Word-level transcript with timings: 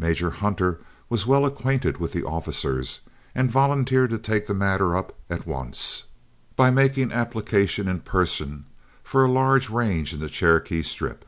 Major 0.00 0.30
Hunter 0.30 0.80
was 1.08 1.28
well 1.28 1.46
acquainted 1.46 1.98
with 1.98 2.12
the 2.12 2.24
officers, 2.24 2.98
and 3.36 3.48
volunteered 3.48 4.10
to 4.10 4.18
take 4.18 4.48
the 4.48 4.52
matter 4.52 4.96
up 4.96 5.16
at 5.30 5.46
once, 5.46 6.06
by 6.56 6.70
making 6.70 7.12
application 7.12 7.86
in 7.86 8.00
person 8.00 8.64
for 9.04 9.24
a 9.24 9.30
large 9.30 9.70
range 9.70 10.12
in 10.12 10.18
the 10.18 10.28
Cherokee 10.28 10.82
Strip. 10.82 11.24